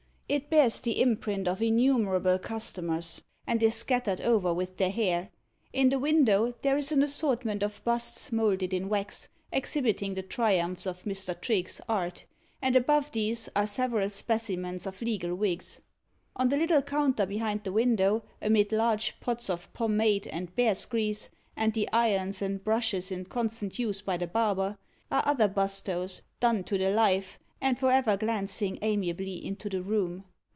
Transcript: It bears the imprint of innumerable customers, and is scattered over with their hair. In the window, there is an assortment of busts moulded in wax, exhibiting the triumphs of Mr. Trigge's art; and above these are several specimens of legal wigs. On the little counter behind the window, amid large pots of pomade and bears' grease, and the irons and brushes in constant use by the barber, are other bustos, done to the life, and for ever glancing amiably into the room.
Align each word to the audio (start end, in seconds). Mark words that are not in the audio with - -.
It 0.31 0.49
bears 0.49 0.79
the 0.79 1.01
imprint 1.01 1.45
of 1.49 1.61
innumerable 1.61 2.39
customers, 2.39 3.21
and 3.45 3.61
is 3.61 3.75
scattered 3.75 4.21
over 4.21 4.53
with 4.53 4.77
their 4.77 4.89
hair. 4.89 5.29
In 5.73 5.89
the 5.89 5.99
window, 5.99 6.53
there 6.61 6.77
is 6.77 6.89
an 6.93 7.03
assortment 7.03 7.61
of 7.61 7.83
busts 7.83 8.31
moulded 8.31 8.73
in 8.73 8.87
wax, 8.87 9.27
exhibiting 9.51 10.13
the 10.13 10.21
triumphs 10.21 10.85
of 10.85 11.03
Mr. 11.03 11.35
Trigge's 11.35 11.81
art; 11.89 12.23
and 12.61 12.77
above 12.77 13.11
these 13.11 13.49
are 13.57 13.67
several 13.67 14.09
specimens 14.09 14.87
of 14.87 15.01
legal 15.01 15.35
wigs. 15.35 15.81
On 16.37 16.47
the 16.47 16.55
little 16.55 16.81
counter 16.81 17.25
behind 17.25 17.65
the 17.65 17.73
window, 17.73 18.23
amid 18.41 18.71
large 18.71 19.19
pots 19.19 19.49
of 19.49 19.73
pomade 19.73 20.27
and 20.27 20.55
bears' 20.55 20.85
grease, 20.85 21.29
and 21.57 21.73
the 21.73 21.89
irons 21.91 22.41
and 22.41 22.63
brushes 22.63 23.11
in 23.11 23.25
constant 23.25 23.77
use 23.79 24.01
by 24.01 24.15
the 24.15 24.27
barber, 24.27 24.77
are 25.11 25.23
other 25.27 25.49
bustos, 25.49 26.21
done 26.39 26.63
to 26.63 26.77
the 26.77 26.89
life, 26.89 27.37
and 27.63 27.77
for 27.77 27.91
ever 27.91 28.17
glancing 28.17 28.79
amiably 28.81 29.35
into 29.45 29.69
the 29.69 29.83
room. 29.83 30.23